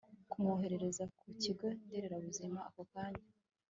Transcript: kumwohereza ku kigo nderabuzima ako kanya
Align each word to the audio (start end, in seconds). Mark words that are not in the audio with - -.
kumwohereza 0.31 1.03
ku 1.17 1.25
kigo 1.41 1.67
nderabuzima 1.85 2.59
ako 2.67 2.81
kanya 2.91 3.23